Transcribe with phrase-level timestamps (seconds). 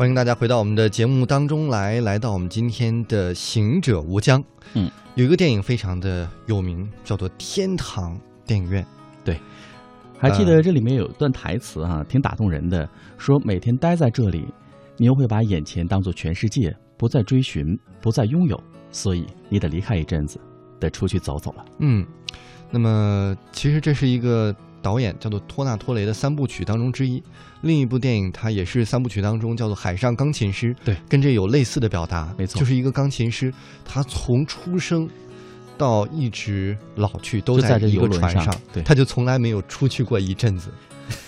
[0.00, 4.42] 欢迎大家回到我们的节目当中来，来到我们今天的《行者无疆》。
[4.72, 8.82] 嗯，有一个电影非常的有名，叫做《天堂电影院》。
[9.22, 9.38] 对，
[10.18, 14.46] 还记得这里面有一段台词啊，挺打动人的，说每天待在这里，
[14.96, 18.58] 你又会把眼前当做全世界，不再追寻，不再拥有，
[18.90, 20.40] 所以你得离开一阵子，
[20.78, 21.64] 得出去走走了。
[21.80, 22.06] 嗯，
[22.70, 24.56] 那么其实这是一个。
[24.82, 27.22] 导演叫做托纳托雷的三部曲当中之一，
[27.62, 33.52] 另一部电影它也是三部曲当中叫做《海上钢琴师》，对，跟这有类似的表达，没错，就是一个钢琴师，
[33.84, 35.08] 他从出生
[35.80, 40.70] 到一直老去都在一个船上，对，他就从来没有出去过一阵子。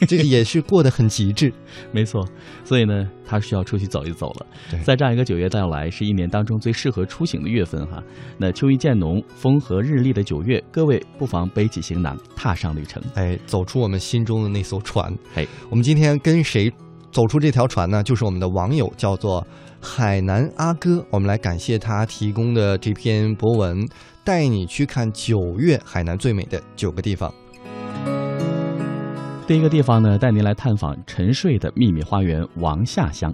[0.06, 1.52] 这个也是过得很极致，
[1.90, 2.24] 没错。
[2.62, 4.46] 所以呢，他需要出去走一走了。
[4.84, 8.02] 在这样一个九月到来，是一年当中最适合出行的月份哈。
[8.38, 13.02] 那秋意渐浓、风和日丽的九月，各位不妨背起行囊，踏上旅程。
[13.14, 15.12] 哎，走出我们心中的那艘船。
[15.34, 16.70] 哎，我们今天跟谁
[17.14, 18.02] 走出这条船呢？
[18.02, 19.46] 就是我们的网友，叫做
[19.80, 21.06] 海南阿哥。
[21.10, 23.86] 我们来感谢他提供的这篇博文，
[24.24, 27.32] 带你去看九月海南最美的九个地方。
[29.46, 33.32] 第一个地方呢，带您来探访沉睡的秘密花园王下乡。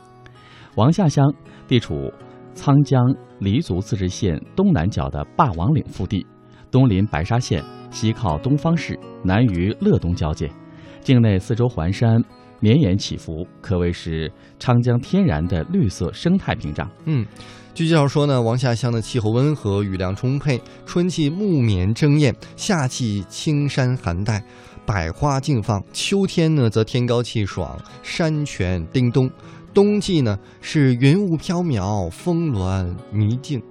[0.75, 1.25] 王下乡
[1.67, 2.13] 地处
[2.55, 3.03] 沧江
[3.39, 6.27] 黎族自治县东南角的霸王岭腹地，
[6.71, 10.53] 东临白沙县，西靠东方市，南与乐东交界。
[11.01, 12.23] 境内四周环山，
[12.61, 16.89] 绵延起伏，可谓是昌江天然的绿色生态屏障。
[17.07, 17.27] 嗯，
[17.75, 24.43] 据介绍说呢，王下乡的气候温和，雨量充沛，春季木棉争艳，夏季青山寒带。
[24.87, 29.29] 百花竞放，秋天呢则天高气爽，山泉叮咚；
[29.73, 33.63] 冬季呢是云雾飘渺，峰峦迷境。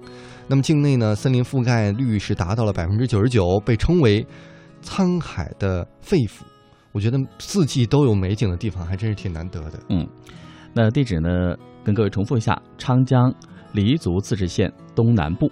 [0.46, 4.26] 那么境内呢，森林覆盖率是达到了百分之九十九，被称为
[4.82, 6.40] “沧海的肺腑”。
[6.92, 9.78] 我觉得四季都有美景的地方，还真是挺难得的。
[9.88, 10.06] 嗯，
[10.72, 13.32] 那地址呢，跟各位重复一下：昌江
[13.72, 15.50] 黎族自治县东南部。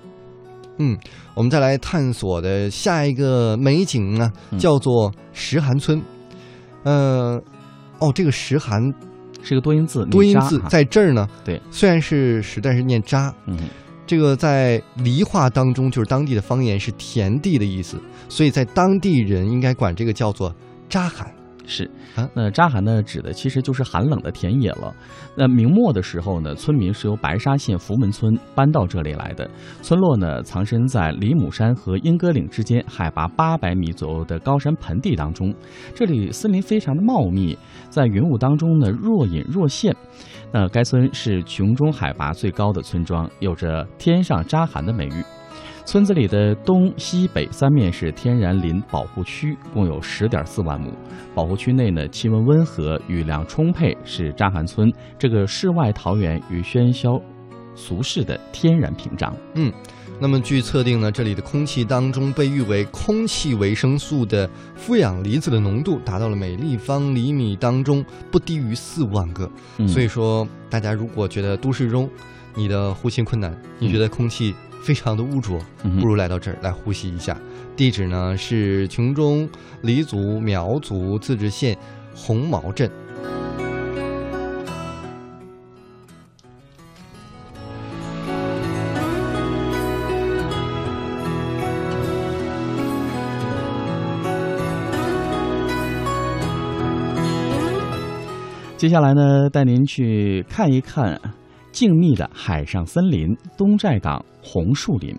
[0.78, 0.96] 嗯，
[1.34, 6.02] 我们再来探索的下一个美景呢，叫做石涵村。
[6.84, 7.40] 呃，
[7.98, 8.80] 哦，这个石涵
[9.42, 11.28] 是个多音字，多音字在这儿呢。
[11.44, 13.34] 对，虽然是实，但是念扎。
[13.46, 13.58] 嗯，
[14.06, 20.54] 这个在黎话当中，就是当地的方言，是田地的意思，所以在当地人应该管这个叫做
[20.88, 21.32] 扎涵。
[21.68, 24.92] 是啊，那扎寒呢，指的其实就是寒冷的田野了。
[25.36, 29.48] 那明末的时候呢，村民是由白沙县福门村搬到这里来的。
[29.82, 35.54] 村落呢，藏身在李母山和莺歌岭之间，海拔八百米左右的高山盆地当中。
[35.94, 37.56] 这里森林非常的茂密，
[37.90, 39.94] 在云雾当中呢，若隐若现。
[40.50, 45.22] 那该村是琼中海拔最高的村庄，有着“天上扎寒”的美誉。
[45.88, 50.92] 村子里的东西北三面是天然林保护区，共有十点四万亩。
[51.34, 57.18] 保护区内呢，气温温和，雨量充沛，是扎寒村这个世外桃源与喧嚣
[57.74, 59.34] 俗世的天然屏障。
[59.54, 59.72] 嗯，
[60.20, 69.50] 那么据测定呢，这里的空气当中被誉为空气维生素的负氧离子的浓度达到了每立方厘米当中不低于四万个。
[69.86, 72.06] 所以说，大家如果觉得都市中
[72.54, 74.54] 你的呼吸困难，你觉得空气。
[74.88, 75.58] 非常的污浊，
[76.00, 77.38] 不如来到这儿来呼吸一下。
[77.76, 79.46] 地址呢是琼中
[79.82, 81.76] 黎族苗族自治县
[82.16, 82.90] 红毛镇。
[98.78, 101.20] 接下来呢，带您去看一看。
[101.78, 105.16] 静谧的海上森林——东寨港红树林。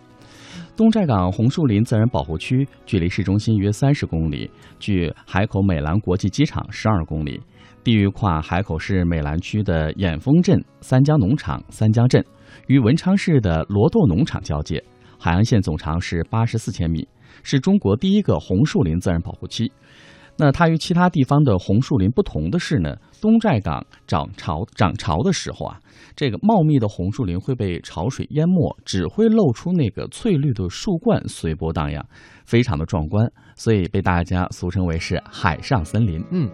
[0.76, 7.40] 东寨港红树林自然保护区距离市中心约三十公里，距海口美兰国际机场十二公里，
[7.82, 12.22] 地域跨海口市美兰区的眼峰镇、三江农场、三江镇，
[12.68, 14.84] 与文昌市的罗垛农场交界。
[15.18, 17.08] 海岸线总长是八十四千米，
[17.42, 19.72] 是中国第一个红树林自然保护区。
[20.42, 25.78] 那它与其他地方的红树林不同的是呢，东寨港涨潮涨潮的时候啊，
[26.16, 32.02] 这个茂密的红树林会被潮水淹没，只会露出那个翠绿的树冠随波荡漾，
[32.46, 36.24] 非常的壮观，所以被大家俗称为是海上森林。
[36.32, 36.50] 嗯，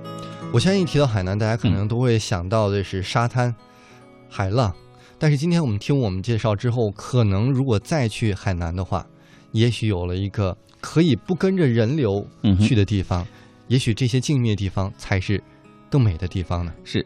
[0.52, 3.54] 我相信提到海南，大家可能都会想到的是沙滩、
[4.28, 4.74] 海浪，
[5.20, 9.06] 但是今天我们听我们介绍之后，可能如果再去海南的话，
[9.52, 12.26] 也许有了一个可以不跟着人流
[12.60, 13.24] 去的地方。
[13.68, 15.42] 也许这些静谧的地方才是
[15.90, 16.74] 更美的地方呢。
[16.84, 17.06] 是。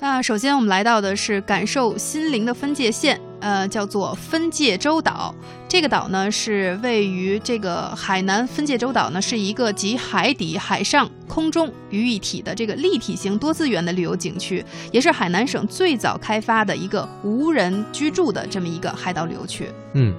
[0.00, 5.34] 那首先我们来到的是感受心灵的分界线呃，叫做分界洲岛。
[5.68, 19.68] 这个岛呢是位于这个海南分界洲岛呢，是一个集海底、海上、空中于一体的这个立体型多资源的旅游景区，也是海南省最早开发的一个无人居住的这么一个海岛旅游区。
[19.94, 20.14] 嗯，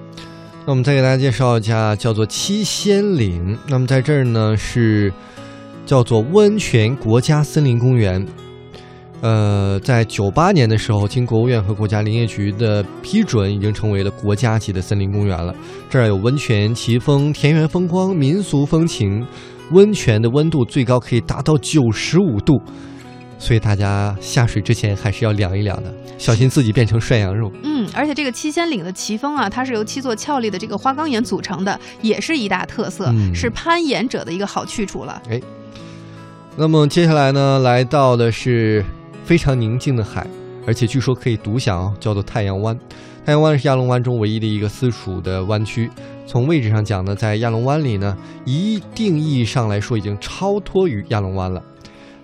[0.66, 3.58] 那我们再给大家介绍一下，叫做七仙岭。
[3.66, 5.10] 那么在这儿呢是
[5.84, 8.26] 叫做温泉国家森林公园。
[9.22, 15.54] 呃，在九八年的时候，经国务院和国家林业局的批准，已经成为了国家级的森林公园了。
[15.90, 19.26] 这儿有温泉、奇峰、田园风光、民俗风情，
[19.72, 22.62] 温泉的温度最高可以达到九十五度，
[23.40, 27.50] 所以大家下水之前还是要凉一凉的，小心自己变成涮羊肉。
[27.62, 35.20] 嗯，而且这个七仙岭的奇峰啊，它是由七座俏丽的这个花岗岩组成的，也是一大特色，嗯是攀岩者的一个好去处了。
[35.28, 35.40] 哎
[36.56, 38.84] 那么接下来呢，来到的是
[39.24, 40.26] 非常宁静的海，
[40.66, 42.78] 而且据说可以独享哦，叫做太阳湾。
[43.24, 45.90] 太阳湾是亚龙湾中唯一的一个私属的湾区。
[46.26, 51.62] 从位置上讲呢，在亚龙湾里呢，一定意义上来说已经超脱于亚龙湾了。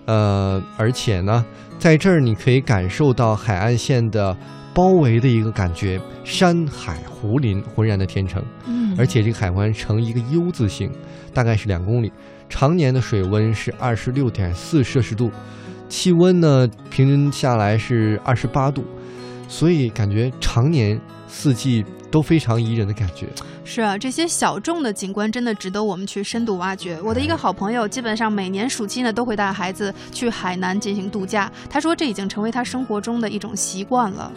[0.07, 1.45] 呃，而且呢，
[1.77, 4.35] 在这儿你可以感受到海岸线的
[4.73, 8.43] 包围的一个感觉，山海湖林浑然的天成。
[8.65, 10.89] 嗯而且这个海湾呈一个 U 字形，
[11.31, 12.11] 大概是两公里，
[12.49, 15.29] 常年的水温是二十六点四摄氏度，
[15.87, 18.83] 气温呢平均下来是二十八度，
[19.47, 23.27] 所以感觉常年四季都非常宜人的感觉。
[23.63, 26.99] 是啊，这些小众的景观真的值得我们去深度挖掘。
[27.01, 31.51] 我的一个好朋友，基本上每年暑期呢都会带孩子去海南进行度假。
[31.69, 34.31] 他说这已经成为他生活中的一种习惯了。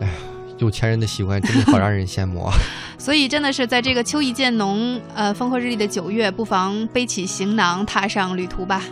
[0.00, 0.12] 哎呀
[0.58, 2.52] 有钱人的习惯真的好让人羡慕啊！
[2.98, 8.82] 所以真的是在这个秋意渐浓、呃风和日丽的九月，不妨背起行囊踏上旅途吧。